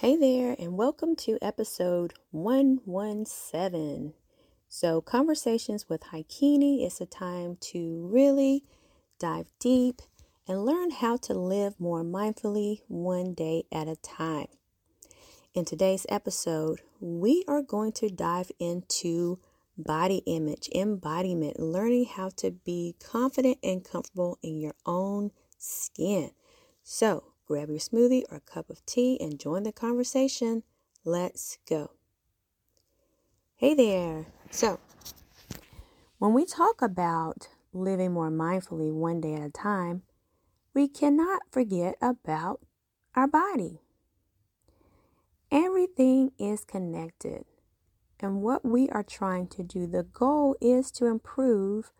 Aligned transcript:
Hey 0.00 0.16
there, 0.16 0.56
and 0.58 0.78
welcome 0.78 1.14
to 1.16 1.36
episode 1.42 2.14
117. 2.30 4.14
So, 4.66 5.02
Conversations 5.02 5.90
with 5.90 6.04
Haikini 6.04 6.86
is 6.86 7.02
a 7.02 7.04
time 7.04 7.58
to 7.72 8.08
really 8.10 8.64
dive 9.18 9.48
deep 9.58 10.00
and 10.48 10.64
learn 10.64 10.90
how 10.90 11.18
to 11.18 11.34
live 11.34 11.78
more 11.78 12.02
mindfully 12.02 12.80
one 12.88 13.34
day 13.34 13.64
at 13.70 13.88
a 13.88 13.96
time. 13.96 14.46
In 15.52 15.66
today's 15.66 16.06
episode, 16.08 16.80
we 16.98 17.44
are 17.46 17.60
going 17.60 17.92
to 17.92 18.08
dive 18.08 18.50
into 18.58 19.38
body 19.76 20.22
image, 20.24 20.70
embodiment, 20.74 21.60
learning 21.60 22.06
how 22.06 22.30
to 22.38 22.52
be 22.52 22.96
confident 23.04 23.58
and 23.62 23.84
comfortable 23.84 24.38
in 24.42 24.60
your 24.60 24.76
own 24.86 25.32
skin. 25.58 26.30
So, 26.82 27.29
grab 27.50 27.68
your 27.68 27.80
smoothie 27.80 28.22
or 28.30 28.36
a 28.36 28.40
cup 28.40 28.70
of 28.70 28.86
tea 28.86 29.18
and 29.20 29.40
join 29.40 29.64
the 29.64 29.72
conversation. 29.72 30.62
Let's 31.04 31.58
go. 31.68 31.90
Hey 33.56 33.74
there. 33.74 34.26
So, 34.52 34.78
when 36.18 36.32
we 36.32 36.46
talk 36.46 36.80
about 36.80 37.48
living 37.72 38.12
more 38.12 38.30
mindfully 38.30 38.92
one 38.92 39.20
day 39.20 39.34
at 39.34 39.42
a 39.42 39.50
time, 39.50 40.02
we 40.74 40.86
cannot 40.86 41.42
forget 41.50 41.96
about 42.00 42.60
our 43.16 43.26
body. 43.26 43.80
Everything 45.50 46.30
is 46.38 46.64
connected. 46.64 47.46
And 48.20 48.42
what 48.42 48.64
we 48.64 48.88
are 48.90 49.02
trying 49.02 49.48
to 49.48 49.64
do, 49.64 49.88
the 49.88 50.04
goal 50.04 50.54
is 50.60 50.92
to 50.92 51.06
improve 51.06 51.90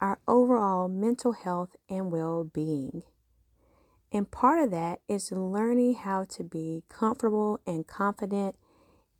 our 0.00 0.20
overall 0.28 0.86
mental 0.86 1.32
health 1.32 1.74
and 1.88 2.12
well 2.12 2.44
being. 2.44 3.02
And 4.12 4.30
part 4.30 4.62
of 4.62 4.70
that 4.72 5.00
is 5.08 5.30
learning 5.30 5.94
how 5.94 6.24
to 6.24 6.42
be 6.42 6.82
comfortable 6.88 7.60
and 7.66 7.86
confident 7.86 8.56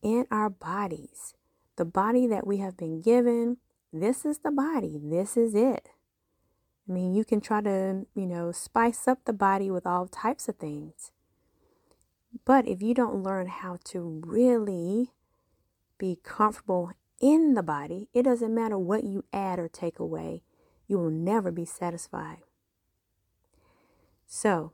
in 0.03 0.27
our 0.31 0.51
bodies. 0.51 1.35
The 1.77 1.85
body 1.85 2.27
that 2.27 2.47
we 2.47 2.59
have 2.59 2.77
been 2.77 3.01
given, 3.01 3.59
this 3.93 4.25
is 4.25 4.39
the 4.39 4.51
body, 4.51 4.99
this 5.03 5.37
is 5.37 5.55
it. 5.55 5.91
I 6.89 6.93
mean, 6.93 7.15
you 7.15 7.25
can 7.25 7.41
try 7.41 7.61
to, 7.61 8.07
you 8.15 8.27
know, 8.27 8.51
spice 8.51 9.07
up 9.07 9.25
the 9.25 9.33
body 9.33 9.71
with 9.71 9.87
all 9.87 10.09
types 10.09 10.49
of 10.49 10.57
things. 10.57 11.13
But 12.45 12.67
if 12.67 12.83
you 12.83 12.95
don't 12.95 13.23
learn 13.23 13.47
how 13.47 13.79
to 13.87 14.23
really 14.27 15.13
be 15.99 16.19
comfortable 16.25 16.91
in 17.21 17.55
the 17.55 17.63
body, 17.63 18.09
it 18.13 18.25
doesn't 18.25 18.55
matter 18.55 18.79
what 18.79 19.05
you 19.05 19.25
add 19.33 19.59
or 19.59 19.69
take 19.69 20.01
away, 20.01 20.43
you 20.89 20.99
will 20.99 21.11
never 21.11 21.53
be 21.53 21.65
satisfied. 21.65 22.39
So, 24.27 24.73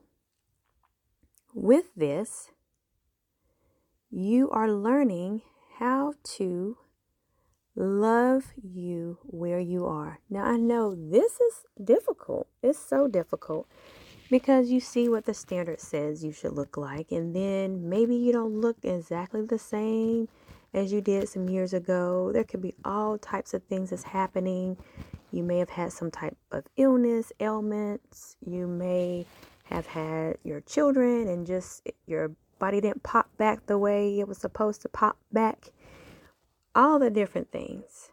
with 1.56 1.86
this, 1.96 2.50
you 4.10 4.50
are 4.50 4.70
learning 4.70 5.40
how 5.78 6.12
to 6.22 6.76
love 7.74 8.52
you 8.62 9.18
where 9.22 9.58
you 9.58 9.86
are. 9.86 10.20
Now, 10.28 10.44
I 10.44 10.58
know 10.58 10.94
this 10.94 11.40
is 11.40 11.64
difficult. 11.82 12.46
It's 12.62 12.78
so 12.78 13.08
difficult 13.08 13.66
because 14.30 14.70
you 14.70 14.80
see 14.80 15.08
what 15.08 15.24
the 15.24 15.32
standard 15.32 15.80
says 15.80 16.22
you 16.22 16.32
should 16.32 16.52
look 16.52 16.76
like, 16.76 17.10
and 17.10 17.34
then 17.34 17.88
maybe 17.88 18.16
you 18.16 18.32
don't 18.32 18.60
look 18.60 18.76
exactly 18.82 19.46
the 19.46 19.58
same 19.58 20.28
as 20.74 20.92
you 20.92 21.00
did 21.00 21.26
some 21.26 21.48
years 21.48 21.72
ago. 21.72 22.32
There 22.32 22.44
could 22.44 22.60
be 22.60 22.74
all 22.84 23.16
types 23.16 23.54
of 23.54 23.64
things 23.64 23.90
that's 23.90 24.02
happening. 24.02 24.76
You 25.32 25.42
may 25.42 25.58
have 25.58 25.70
had 25.70 25.92
some 25.92 26.10
type 26.10 26.36
of 26.52 26.64
illness, 26.76 27.32
ailments. 27.40 28.36
You 28.46 28.66
may 28.66 29.24
have 29.66 29.86
had 29.86 30.38
your 30.42 30.60
children 30.60 31.28
and 31.28 31.46
just 31.46 31.88
your 32.06 32.32
body 32.58 32.80
didn't 32.80 33.02
pop 33.02 33.28
back 33.36 33.66
the 33.66 33.78
way 33.78 34.18
it 34.18 34.28
was 34.28 34.38
supposed 34.38 34.82
to 34.82 34.88
pop 34.88 35.18
back. 35.32 35.70
All 36.74 36.98
the 36.98 37.10
different 37.10 37.50
things. 37.52 38.10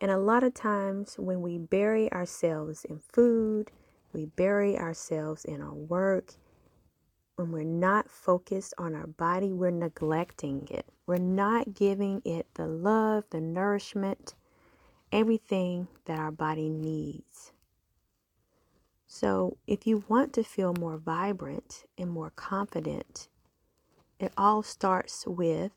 And 0.00 0.10
a 0.10 0.18
lot 0.18 0.44
of 0.44 0.54
times 0.54 1.16
when 1.18 1.42
we 1.42 1.58
bury 1.58 2.10
ourselves 2.12 2.84
in 2.84 3.00
food, 3.00 3.70
we 4.12 4.26
bury 4.26 4.78
ourselves 4.78 5.44
in 5.44 5.60
our 5.60 5.74
work, 5.74 6.34
when 7.36 7.52
we're 7.52 7.62
not 7.62 8.10
focused 8.10 8.74
on 8.78 8.96
our 8.96 9.06
body, 9.06 9.52
we're 9.52 9.70
neglecting 9.70 10.66
it. 10.72 10.86
We're 11.06 11.18
not 11.18 11.72
giving 11.72 12.20
it 12.24 12.48
the 12.54 12.66
love, 12.66 13.24
the 13.30 13.40
nourishment, 13.40 14.34
everything 15.12 15.86
that 16.06 16.18
our 16.18 16.32
body 16.32 16.68
needs. 16.68 17.52
So, 19.08 19.56
if 19.66 19.86
you 19.86 20.04
want 20.06 20.32
to 20.34 20.44
feel 20.44 20.74
more 20.78 20.98
vibrant 20.98 21.84
and 21.96 22.10
more 22.10 22.30
confident, 22.30 23.28
it 24.20 24.32
all 24.36 24.62
starts 24.62 25.26
with 25.26 25.72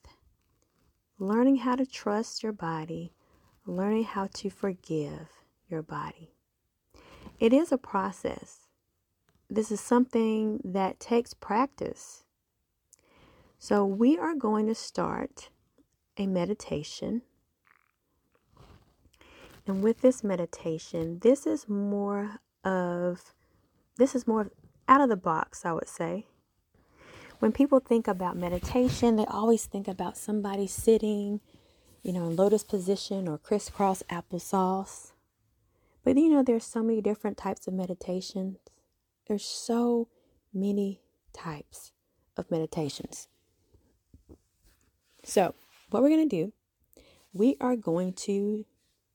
learning 1.18 1.58
how 1.58 1.78
to 1.78 1.86
trust 1.86 2.44
your 2.44 2.52
body, 2.52 3.14
learning 3.66 4.03
how 4.03 4.28
to 4.34 4.50
forgive 4.50 5.30
your 5.70 5.81
body. 5.81 6.36
It 7.40 7.53
is 7.53 7.72
a 7.72 7.78
process 7.78 8.68
this 9.52 9.70
is 9.70 9.81
something 9.81 10.62
that 10.64 11.02
takes 11.02 11.34
practice. 11.34 12.24
So, 13.59 13.86
we 13.86 14.18
are 14.18 14.34
going 14.34 14.66
to 14.68 14.74
start 14.74 15.50
a 16.18 16.25
meditation. 16.25 17.22
And 19.68 19.84
with 19.84 20.02
this 20.02 20.24
meditation, 20.24 21.20
this 21.20 21.46
is 21.46 21.68
more 21.68 22.40
of 22.64 23.34
this 23.98 24.16
is 24.16 24.28
more 24.28 24.52
out 24.88 25.02
of 25.02 25.10
the 25.10 25.16
box, 25.16 25.66
I 25.66 25.74
would 25.74 25.88
say. 25.88 26.28
When 27.40 27.52
people 27.52 27.80
think 27.80 28.08
about 28.08 28.38
meditation, 28.38 29.16
they 29.16 29.26
always 29.26 29.66
think 29.66 29.88
about 29.88 30.18
somebody 30.18 30.68
sitting, 30.68 31.40
you 32.04 32.14
know, 32.14 32.28
in 32.28 32.36
lotus 32.36 32.64
position 32.64 33.28
or 33.28 33.38
crisscross 33.38 34.04
applesauce. 34.12 35.14
But 36.04 36.18
you 36.18 36.30
know, 36.30 36.44
there's 36.44 36.66
so 36.66 36.84
many 36.84 37.02
different 37.02 37.38
types 37.38 37.68
of 37.68 37.74
meditations. 37.74 38.58
There's 39.28 39.46
so 39.46 40.08
many 40.54 41.02
types 41.34 41.92
of 42.38 42.50
meditations. 42.52 43.28
So, 45.24 45.54
what 45.90 46.02
we're 46.02 46.10
going 46.10 46.28
to 46.28 46.36
do, 46.36 46.54
we 47.34 47.56
are 47.62 47.76
going 47.76 48.14
to 48.14 48.66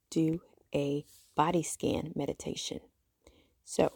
do 0.09 0.41
a 0.73 1.05
body 1.35 1.63
scan 1.63 2.13
meditation. 2.15 2.79
So, 3.69 3.91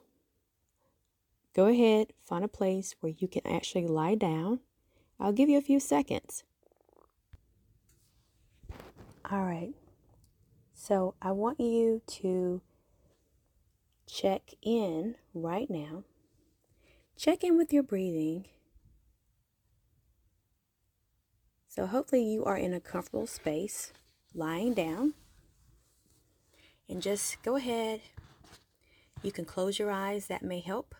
go 1.55 1.67
ahead, 1.67 2.11
find 2.25 2.43
a 2.43 2.49
place 2.49 2.93
where 2.99 3.13
you 3.17 3.29
can 3.29 3.47
actually 3.47 3.87
lie 3.87 4.15
down. 4.15 4.59
I'll 5.17 5.31
give 5.31 5.47
you 5.47 5.57
a 5.57 5.61
few 5.61 5.79
seconds. 5.79 6.43
All 9.31 9.45
right. 9.45 9.73
So, 10.73 11.15
I 11.21 11.31
want 11.31 11.61
you 11.61 12.01
to 12.19 12.61
check 14.07 14.41
in 14.61 15.15
right 15.33 15.69
now 15.69 16.03
check 17.21 17.43
in 17.43 17.55
with 17.55 17.71
your 17.71 17.83
breathing. 17.83 18.45
So, 21.67 21.85
hopefully, 21.85 22.23
you 22.23 22.43
are 22.43 22.57
in 22.57 22.73
a 22.73 22.79
comfortable 22.79 23.27
space, 23.27 23.93
lying 24.33 24.73
down. 24.73 25.13
And 26.89 27.01
just 27.01 27.41
go 27.43 27.55
ahead. 27.55 28.01
You 29.23 29.31
can 29.31 29.45
close 29.45 29.77
your 29.77 29.91
eyes, 29.91 30.27
that 30.27 30.43
may 30.43 30.59
help. 30.59 30.95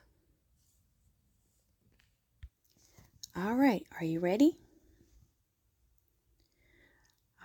All 3.36 3.56
right, 3.56 3.86
are 4.00 4.06
you 4.06 4.20
ready? 4.20 4.58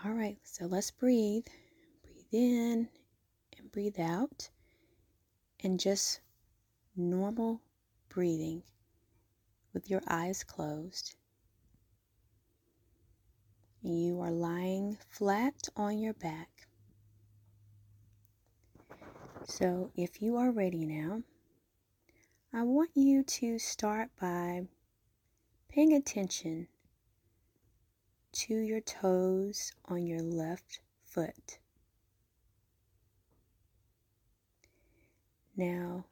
All 0.04 0.12
right, 0.12 0.38
so 0.42 0.66
let's 0.66 0.90
breathe. 0.90 1.46
Breathe 2.02 2.32
in 2.32 2.88
and 3.56 3.72
breathe 3.72 3.98
out. 3.98 4.50
And 5.62 5.80
just 5.80 6.20
normal 6.94 7.62
breathing 8.08 8.62
with 9.72 9.88
your 9.88 10.02
eyes 10.08 10.44
closed. 10.44 11.14
You 13.82 14.20
are 14.20 14.30
lying 14.30 14.98
flat 15.08 15.68
on 15.76 15.98
your 15.98 16.14
back. 16.14 16.65
So, 19.48 19.92
if 19.94 20.20
you 20.20 20.36
are 20.36 20.50
ready 20.50 20.84
now, 20.84 21.22
I 22.52 22.62
want 22.62 22.90
you 22.94 23.22
to 23.22 23.60
start 23.60 24.10
by 24.20 24.66
paying 25.68 25.92
attention 25.92 26.66
to 28.32 28.54
your 28.54 28.80
toes 28.80 29.72
on 29.84 30.04
your 30.04 30.20
left 30.20 30.80
foot. 31.04 31.58
Now, 35.56 36.06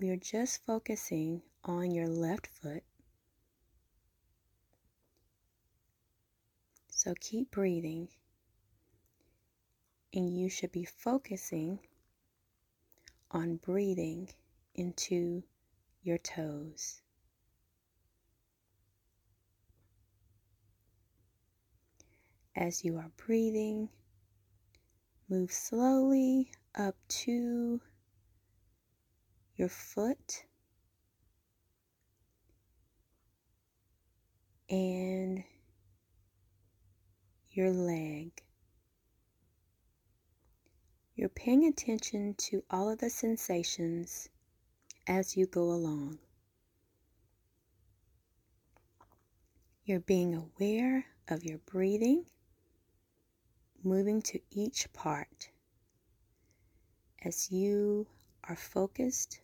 we 0.00 0.10
are 0.10 0.16
just 0.16 0.66
focusing 0.66 1.40
on 1.64 1.92
your 1.92 2.08
left 2.08 2.48
foot. 2.48 2.82
So 6.90 7.14
keep 7.20 7.52
breathing, 7.52 8.08
and 10.16 10.34
you 10.34 10.48
should 10.48 10.72
be 10.72 10.86
focusing 10.86 11.78
on 13.30 13.56
breathing 13.56 14.26
into 14.74 15.42
your 16.02 16.16
toes. 16.16 17.02
As 22.56 22.82
you 22.82 22.96
are 22.96 23.10
breathing, 23.18 23.90
move 25.28 25.52
slowly 25.52 26.50
up 26.74 26.96
to 27.08 27.82
your 29.56 29.68
foot 29.68 30.44
and 34.70 35.44
your 37.50 37.70
leg. 37.70 38.45
You're 41.16 41.30
paying 41.30 41.64
attention 41.64 42.34
to 42.34 42.62
all 42.70 42.90
of 42.90 42.98
the 42.98 43.08
sensations 43.08 44.28
as 45.06 45.34
you 45.34 45.46
go 45.46 45.62
along. 45.62 46.18
You're 49.86 50.00
being 50.00 50.34
aware 50.34 51.06
of 51.28 51.42
your 51.42 51.56
breathing, 51.64 52.26
moving 53.82 54.20
to 54.22 54.40
each 54.50 54.92
part 54.92 55.48
as 57.24 57.50
you 57.50 58.06
are 58.44 58.56
focused 58.56 59.40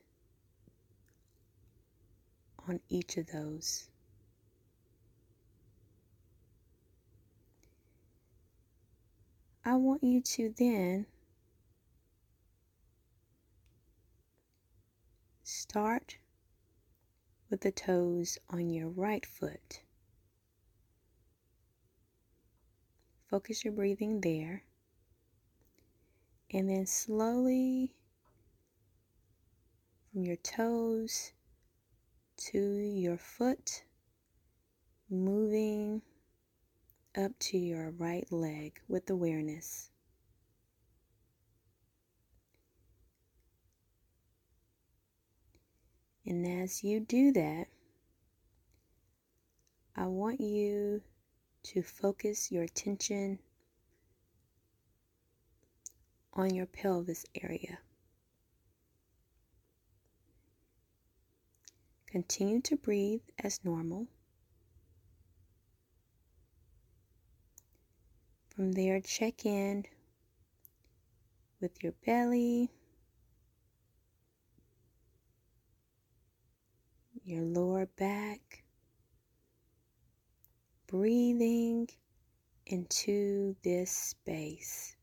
on 2.69 2.81
each 2.91 3.17
of 3.17 3.29
those. 3.29 3.89
I 9.65 9.77
want 9.77 10.03
you 10.03 10.21
to 10.21 10.53
then 10.59 11.07
start 15.73 16.19
with 17.49 17.63
the 17.63 17.73
toes 17.73 18.37
on 18.51 18.69
your 18.69 18.89
right 18.89 19.25
foot. 19.25 19.81
Focus 23.31 23.65
your 23.65 23.73
breathing 23.73 24.21
there. 24.21 24.65
And 26.53 26.69
then 26.69 26.85
slowly 26.85 27.95
from 30.13 30.25
your 30.25 30.37
toes 30.37 31.33
to 32.51 32.59
your 32.59 33.17
foot, 33.17 33.85
moving 35.09 36.03
up 37.17 37.33
to 37.39 37.57
your 37.57 37.93
right 37.93 38.31
leg 38.31 38.79
with 38.89 39.09
awareness. 39.09 39.92
And 46.25 46.47
as 46.47 46.85
you 46.85 47.01
do 47.01 47.33
that, 47.33 47.67
I 49.97 50.07
want 50.07 50.41
you 50.41 51.03
to 51.65 51.83
focus 51.83 52.51
your 52.51 52.63
attention 52.63 53.39
on 56.33 56.55
your 56.55 56.67
pelvis 56.67 57.27
area. 57.43 57.79
Continue 62.07 62.61
to 62.63 62.77
breathe 62.77 63.23
as 63.39 63.65
normal. 63.65 64.07
From 68.55 68.73
there, 68.73 69.01
check 69.01 69.47
in 69.47 69.87
with 71.61 71.83
your 71.83 71.95
belly, 72.05 72.71
your 77.25 77.43
lower 77.45 77.87
back, 77.99 78.65
breathing 80.87 81.89
into 82.67 83.57
this 83.63 83.91
space. 83.91 84.97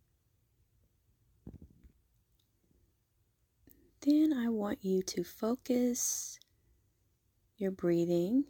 Then 4.01 4.33
I 4.33 4.50
want 4.50 4.80
you 4.81 5.01
to 5.04 5.24
focus 5.24 6.39
your 7.57 7.71
breathing 7.71 8.45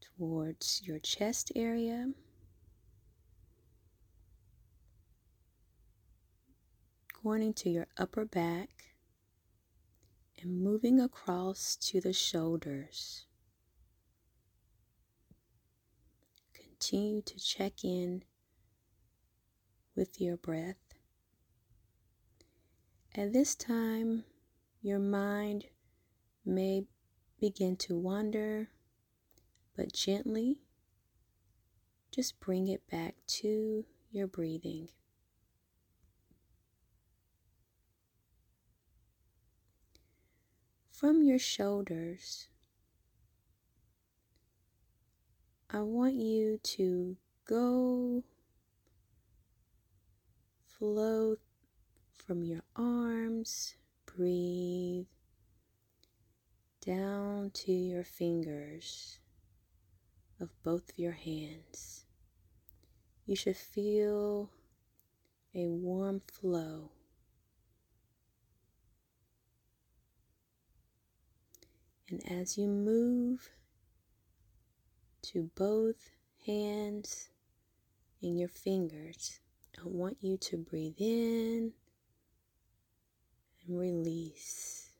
towards 0.00 0.82
your 0.84 0.98
chest 0.98 1.52
area. 1.54 2.10
Going 7.22 7.42
into 7.42 7.70
your 7.70 7.86
upper 7.98 8.24
back 8.24 8.79
and 10.42 10.62
moving 10.62 11.00
across 11.00 11.76
to 11.76 12.00
the 12.00 12.12
shoulders. 12.12 13.26
Continue 16.54 17.22
to 17.22 17.36
check 17.36 17.84
in 17.84 18.24
with 19.94 20.20
your 20.20 20.36
breath. 20.36 20.76
At 23.14 23.32
this 23.32 23.54
time, 23.54 24.24
your 24.80 24.98
mind 24.98 25.66
may 26.44 26.84
begin 27.38 27.76
to 27.76 27.98
wander, 27.98 28.68
but 29.76 29.92
gently 29.92 30.62
just 32.12 32.40
bring 32.40 32.66
it 32.66 32.82
back 32.90 33.14
to 33.26 33.84
your 34.10 34.26
breathing. 34.26 34.88
From 41.00 41.22
your 41.22 41.38
shoulders, 41.38 42.48
I 45.70 45.80
want 45.80 46.12
you 46.12 46.58
to 46.62 47.16
go 47.46 48.22
flow 50.62 51.36
from 52.12 52.44
your 52.44 52.60
arms, 52.76 53.76
breathe 54.04 55.06
down 56.84 57.52
to 57.54 57.72
your 57.72 58.04
fingers 58.04 59.20
of 60.38 60.50
both 60.62 60.90
of 60.90 60.98
your 60.98 61.12
hands. 61.12 62.04
You 63.24 63.36
should 63.36 63.56
feel 63.56 64.50
a 65.54 65.66
warm 65.66 66.20
flow. 66.30 66.90
And 72.10 72.20
as 72.30 72.58
you 72.58 72.66
move 72.66 73.50
to 75.22 75.50
both 75.54 76.10
hands 76.46 77.30
and 78.22 78.38
your 78.38 78.48
fingers. 78.48 79.40
I 79.78 79.82
want 79.84 80.18
you 80.20 80.36
to 80.36 80.56
breathe 80.56 80.98
in 80.98 81.72
and 83.66 83.78
release. 83.78 84.90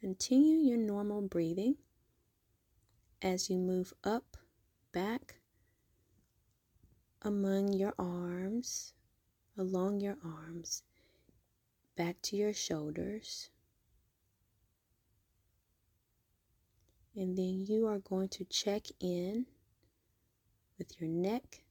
Continue 0.00 0.58
your 0.58 0.78
normal 0.78 1.22
breathing 1.22 1.76
as 3.20 3.50
you 3.50 3.58
move 3.58 3.92
up, 4.04 4.36
back 4.92 5.36
among 7.22 7.72
your 7.72 7.94
arms, 7.98 8.94
along 9.56 10.00
your 10.00 10.16
arms, 10.24 10.82
back 11.98 12.22
to 12.22 12.36
your 12.36 12.54
shoulders. 12.54 13.50
And 17.16 17.36
then 17.36 17.66
you 17.66 17.88
are 17.88 17.98
going 17.98 18.28
to 18.28 18.44
check 18.44 18.82
in 19.00 19.46
with 20.78 21.00
your 21.00 21.10
neck. 21.10 21.64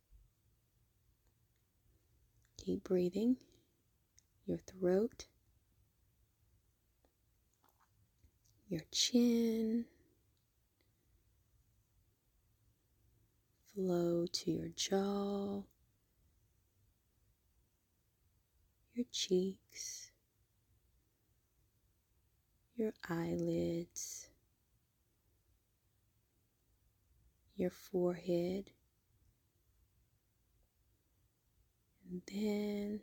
Deep 2.57 2.83
breathing, 2.83 3.37
your 4.45 4.57
throat, 4.57 5.27
your 8.67 8.81
chin, 8.91 9.85
flow 13.73 14.25
to 14.29 14.51
your 14.51 14.67
jaw, 14.75 15.61
your 18.93 19.05
cheeks, 19.13 20.11
your 22.77 22.93
eyelids 23.09 24.29
your 27.57 27.71
forehead, 27.71 28.69
and 32.07 32.21
then 32.31 33.01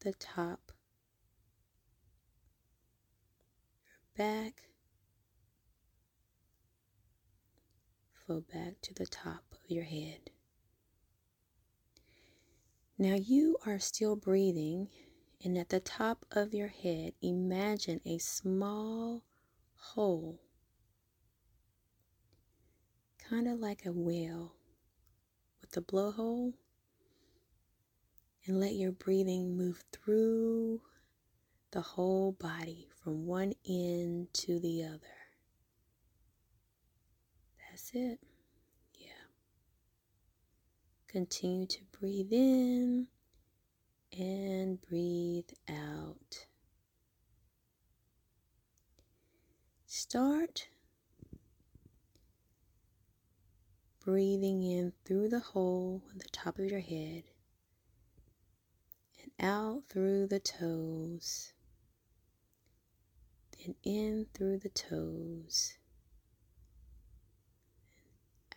the 0.00 0.12
top, 0.12 0.72
your 3.86 4.26
back, 4.26 4.68
flow 8.12 8.42
back 8.52 8.74
to 8.82 8.92
the 8.92 9.06
top 9.06 9.42
of 9.52 9.58
your 9.68 9.84
head. 9.84 10.30
Now 12.98 13.14
you 13.14 13.56
are 13.64 13.78
still 13.78 14.16
breathing, 14.16 14.88
and 15.46 15.56
at 15.56 15.68
the 15.68 15.78
top 15.78 16.26
of 16.32 16.52
your 16.52 16.66
head, 16.66 17.12
imagine 17.22 18.00
a 18.04 18.18
small 18.18 19.22
hole 19.76 20.40
kind 23.30 23.46
of 23.46 23.60
like 23.60 23.86
a 23.86 23.92
whale 23.92 24.56
with 25.60 25.70
the 25.70 25.80
blowhole. 25.80 26.54
And 28.44 28.58
let 28.58 28.74
your 28.74 28.90
breathing 28.90 29.56
move 29.56 29.84
through 29.92 30.80
the 31.70 31.80
whole 31.80 32.32
body 32.32 32.88
from 33.00 33.24
one 33.26 33.52
end 33.68 34.34
to 34.34 34.58
the 34.58 34.82
other. 34.82 35.16
That's 37.70 37.92
it. 37.94 38.18
Yeah. 38.98 39.28
Continue 41.06 41.66
to 41.68 41.84
breathe 41.92 42.32
in 42.32 43.06
and 44.18 44.80
breathe 44.82 45.50
out. 45.68 46.46
Start 49.86 50.68
breathing 54.04 54.62
in 54.62 54.92
through 55.04 55.28
the 55.28 55.40
hole 55.40 56.02
at 56.12 56.20
the 56.20 56.28
top 56.28 56.58
of 56.58 56.64
your 56.64 56.80
head 56.80 57.24
and 59.22 59.32
out 59.40 59.82
through 59.88 60.28
the 60.28 60.38
toes, 60.38 61.52
then 63.58 63.74
in 63.82 64.26
through 64.32 64.58
the 64.58 64.68
toes, 64.70 65.74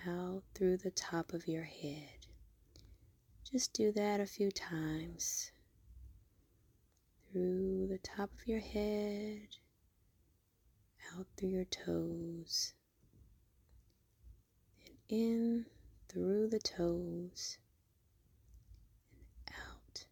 out 0.08 0.44
through 0.54 0.78
the 0.78 0.92
top 0.92 1.34
of 1.34 1.48
your 1.48 1.64
head. 1.64 2.29
Just 3.52 3.74
do 3.74 3.92
that 3.94 4.20
a 4.20 4.28
few 4.28 4.52
times. 4.52 5.52
Through 7.32 7.88
the 7.88 7.98
top 7.98 8.30
of 8.40 8.48
your 8.48 8.60
head, 8.60 9.48
out 11.16 11.26
through 11.36 11.50
your 11.50 11.66
toes, 11.66 12.74
and 14.86 14.96
in 15.08 15.66
through 16.08 16.50
the 16.50 16.60
toes, 16.60 17.58
and 19.48 19.56
out 19.68 20.06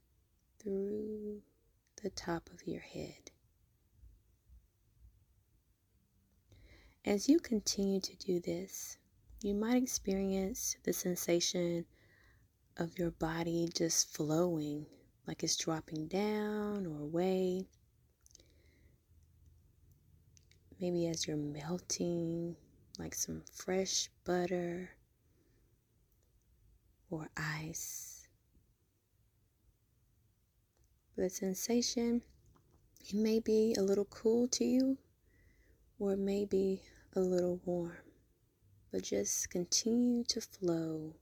through 0.58 1.44
the 2.02 2.10
top 2.10 2.50
of 2.52 2.66
your 2.66 2.82
head. 2.82 3.30
As 7.06 7.30
you 7.30 7.40
continue 7.40 8.02
to 8.02 8.16
do 8.16 8.40
this, 8.40 8.98
you 9.44 9.54
might 9.54 9.82
experience 9.82 10.76
the 10.84 10.94
sensation 10.94 11.86
of 12.78 12.98
your 13.00 13.12
body 13.12 13.70
just 13.74 14.16
flowing 14.16 14.86
like 15.28 15.44
it's 15.44 15.58
dropping 15.58 16.08
down 16.08 16.86
or 16.86 17.02
away. 17.02 17.66
Maybe 20.80 21.08
as 21.08 21.28
you're 21.28 21.36
melting, 21.36 22.56
like 23.00 23.16
some 23.16 23.42
fresh 23.52 24.10
butter 24.26 24.92
or 27.10 27.28
ice. 27.36 28.28
The 31.18 31.30
sensation, 31.30 32.22
it 33.02 33.16
may 33.16 33.40
be 33.40 33.76
a 33.78 33.82
little 33.82 34.06
cool 34.06 34.48
to 34.50 34.64
you 34.64 34.98
or 36.00 36.14
it 36.14 36.20
may 36.20 36.46
be 36.46 36.84
a 37.16 37.20
little 37.20 37.60
warm, 37.66 37.98
but 38.92 39.02
just 39.02 39.50
continue 39.50 40.24
to 40.26 40.40
flow 40.40 41.16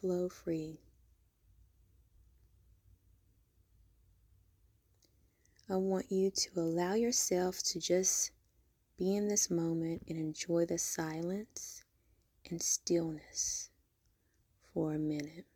flow 0.00 0.28
free. 0.28 0.78
I 5.68 5.76
want 5.76 6.10
you 6.10 6.30
to 6.30 6.60
allow 6.60 6.94
yourself 6.94 7.62
to 7.64 7.80
just 7.80 8.30
be 8.96 9.16
in 9.16 9.28
this 9.28 9.50
moment 9.50 10.02
and 10.08 10.16
enjoy 10.16 10.66
the 10.66 10.78
silence 10.78 11.84
and 12.48 12.62
stillness 12.62 13.70
for 14.72 14.94
a 14.94 14.98
minute. 14.98 15.46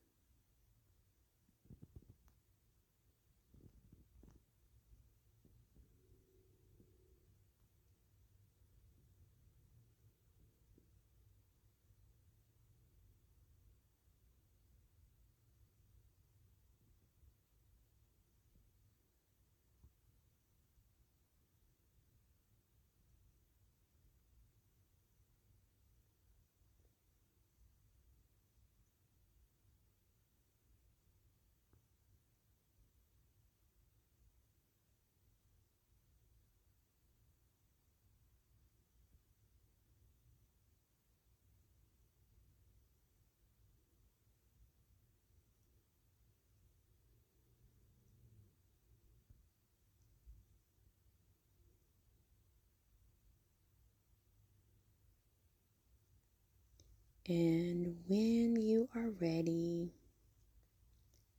And 57.29 58.02
when 58.09 58.57
you 58.57 58.88
are 58.97 59.11
ready, 59.11 59.93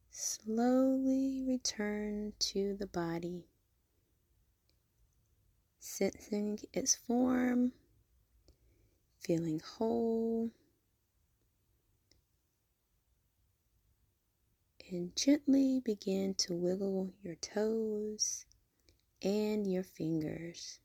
slowly 0.10 1.44
return 1.46 2.32
to 2.40 2.78
the 2.78 2.88
body, 2.88 3.44
sensing 5.80 6.60
its 6.72 6.96
form, 6.96 7.74
feeling 9.20 9.60
whole, 9.60 10.52
and 14.90 15.14
gently 15.18 15.82
begin 15.84 16.34
to 16.36 16.54
wiggle 16.54 17.12
your 17.22 17.36
toes 17.36 18.46
and 19.22 19.70
your 19.70 19.84
fingers. 19.84 20.80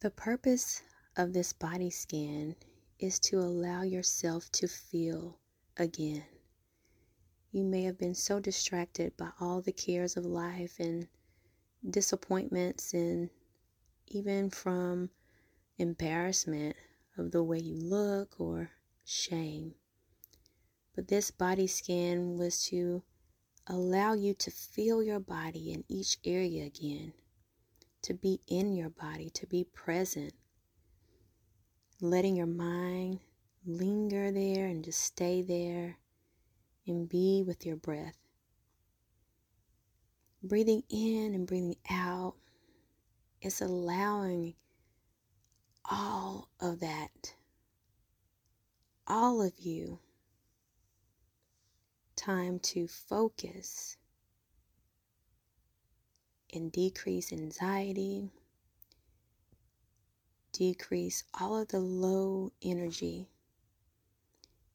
The 0.00 0.10
purpose 0.10 0.80
of 1.14 1.34
this 1.34 1.52
body 1.52 1.90
scan 1.90 2.56
is 2.98 3.18
to 3.18 3.38
allow 3.38 3.82
yourself 3.82 4.50
to 4.52 4.66
feel 4.66 5.38
again. 5.76 6.24
You 7.52 7.64
may 7.64 7.82
have 7.82 7.98
been 7.98 8.14
so 8.14 8.40
distracted 8.40 9.14
by 9.18 9.32
all 9.38 9.60
the 9.60 9.72
cares 9.74 10.16
of 10.16 10.24
life 10.24 10.80
and 10.80 11.06
disappointments, 11.90 12.94
and 12.94 13.28
even 14.06 14.48
from 14.48 15.10
embarrassment 15.76 16.76
of 17.18 17.30
the 17.30 17.42
way 17.42 17.58
you 17.58 17.76
look 17.76 18.40
or 18.40 18.70
shame. 19.04 19.74
But 20.94 21.08
this 21.08 21.30
body 21.30 21.66
scan 21.66 22.38
was 22.38 22.62
to 22.68 23.02
allow 23.66 24.14
you 24.14 24.32
to 24.32 24.50
feel 24.50 25.02
your 25.02 25.20
body 25.20 25.72
in 25.72 25.84
each 25.88 26.16
area 26.24 26.64
again 26.64 27.12
to 28.02 28.14
be 28.14 28.40
in 28.48 28.74
your 28.74 28.90
body, 28.90 29.30
to 29.30 29.46
be 29.46 29.64
present, 29.64 30.32
letting 32.00 32.36
your 32.36 32.46
mind 32.46 33.20
linger 33.66 34.30
there 34.30 34.66
and 34.66 34.84
just 34.84 35.00
stay 35.00 35.42
there 35.42 35.98
and 36.86 37.08
be 37.08 37.44
with 37.46 37.66
your 37.66 37.76
breath. 37.76 38.16
Breathing 40.42 40.82
in 40.88 41.34
and 41.34 41.46
breathing 41.46 41.76
out 41.90 42.34
is 43.42 43.60
allowing 43.60 44.54
all 45.90 46.48
of 46.60 46.80
that, 46.80 47.34
all 49.06 49.42
of 49.42 49.52
you, 49.58 49.98
time 52.16 52.58
to 52.60 52.86
focus 52.86 53.96
and 56.52 56.72
decrease 56.72 57.32
anxiety, 57.32 58.30
decrease 60.52 61.24
all 61.38 61.58
of 61.58 61.68
the 61.68 61.80
low 61.80 62.52
energy, 62.62 63.28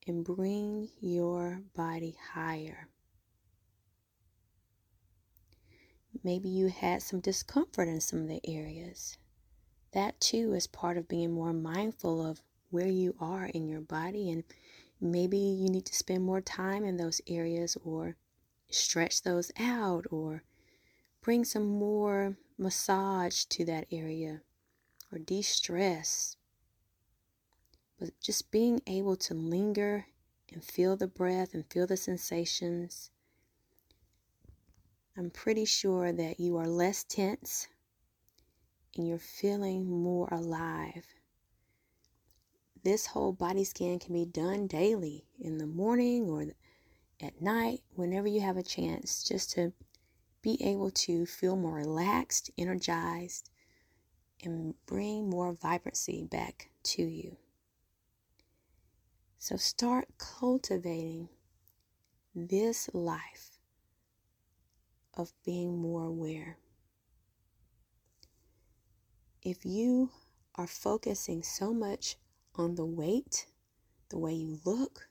and 0.07 0.23
bring 0.23 0.89
your 0.99 1.61
body 1.75 2.15
higher. 2.33 2.87
Maybe 6.23 6.49
you 6.49 6.67
had 6.67 7.01
some 7.01 7.19
discomfort 7.19 7.87
in 7.87 8.01
some 8.01 8.21
of 8.21 8.27
the 8.27 8.41
areas. 8.47 9.17
That 9.91 10.19
too 10.19 10.53
is 10.53 10.67
part 10.67 10.97
of 10.97 11.07
being 11.07 11.31
more 11.31 11.53
mindful 11.53 12.25
of 12.25 12.41
where 12.69 12.87
you 12.87 13.15
are 13.19 13.45
in 13.45 13.67
your 13.67 13.81
body, 13.81 14.31
and 14.31 14.43
maybe 14.99 15.37
you 15.37 15.69
need 15.69 15.85
to 15.85 15.95
spend 15.95 16.23
more 16.23 16.41
time 16.41 16.83
in 16.83 16.97
those 16.97 17.21
areas 17.27 17.77
or 17.83 18.17
stretch 18.69 19.21
those 19.23 19.51
out 19.59 20.05
or 20.09 20.43
bring 21.25 21.43
some 21.43 21.65
more 21.65 22.37
massage 22.55 23.45
to 23.45 23.65
that 23.65 23.87
area 23.91 24.41
or 25.11 25.17
de 25.17 25.41
stress. 25.41 26.37
But 27.99 28.11
just 28.21 28.51
being 28.51 28.79
able 28.85 29.15
to 29.15 29.33
linger 29.33 30.05
and 30.53 30.63
feel 30.63 30.95
the 30.95 31.07
breath 31.07 31.55
and 31.55 31.65
feel 31.65 31.87
the 31.87 31.97
sensations. 31.97 33.09
I'm 35.17 35.31
pretty 35.31 35.65
sure 35.65 36.11
that 36.11 36.39
you 36.39 36.57
are 36.57 36.67
less 36.67 37.03
tense 37.03 37.69
and 38.95 39.07
you're 39.07 39.17
feeling 39.17 39.89
more 39.89 40.29
alive. 40.31 41.07
This 42.83 43.07
whole 43.07 43.33
body 43.33 43.63
scan 43.63 43.97
can 43.97 44.13
be 44.13 44.25
done 44.25 44.67
daily 44.67 45.25
in 45.39 45.57
the 45.57 45.65
morning 45.65 46.29
or 46.29 46.45
at 47.19 47.41
night, 47.41 47.79
whenever 47.95 48.27
you 48.27 48.41
have 48.41 48.57
a 48.57 48.63
chance, 48.63 49.23
just 49.23 49.53
to 49.53 49.73
be 50.45 50.63
able 50.63 50.91
to 50.91 51.25
feel 51.25 51.55
more 51.55 51.73
relaxed, 51.73 52.51
energized, 52.55 53.49
and 54.43 54.75
bring 54.85 55.27
more 55.27 55.51
vibrancy 55.53 56.23
back 56.23 56.69
to 56.83 57.01
you. 57.01 57.35
So 59.39 59.57
start 59.57 60.07
cultivating 60.19 61.29
this 62.35 62.91
life 62.93 63.57
of 65.15 65.33
being 65.43 65.79
more 65.79 66.03
aware. 66.03 66.59
If 69.41 69.65
you 69.65 70.11
are 70.53 70.67
focusing 70.67 71.41
so 71.41 71.73
much 71.73 72.17
on 72.53 72.75
the 72.75 72.85
weight, 72.85 73.47
the 74.09 74.19
way 74.19 74.33
you 74.33 74.59
look, 74.63 75.09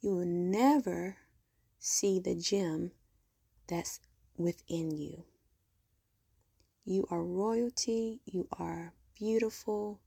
you 0.00 0.10
will 0.10 0.26
never 0.26 1.18
see 1.78 2.18
the 2.18 2.34
gem 2.34 2.90
that's 3.68 4.00
within 4.36 4.90
you. 4.90 5.24
You 6.84 7.06
are 7.10 7.22
royalty, 7.22 8.20
you 8.24 8.48
are 8.52 8.92
beautiful. 9.14 10.00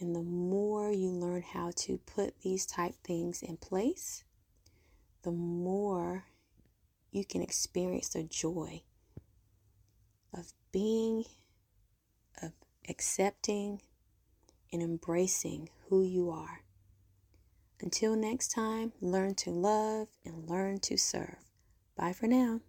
And 0.00 0.14
the 0.14 0.22
more 0.22 0.92
you 0.92 1.10
learn 1.10 1.42
how 1.42 1.72
to 1.76 1.98
put 1.98 2.40
these 2.40 2.66
type 2.66 2.94
things 3.02 3.42
in 3.42 3.56
place, 3.56 4.24
the 5.22 5.32
more 5.32 6.24
you 7.10 7.24
can 7.24 7.42
experience 7.42 8.10
the 8.10 8.22
joy 8.22 8.82
of 10.32 10.52
being, 10.72 11.24
of 12.42 12.52
accepting, 12.88 13.80
and 14.72 14.82
embracing 14.82 15.70
who 15.88 16.02
you 16.02 16.30
are. 16.30 16.62
Until 17.80 18.16
next 18.16 18.48
time, 18.48 18.92
learn 19.00 19.34
to 19.36 19.50
love 19.50 20.08
and 20.24 20.48
learn 20.48 20.80
to 20.80 20.96
serve. 20.98 21.38
Bye 21.96 22.12
for 22.12 22.26
now. 22.26 22.60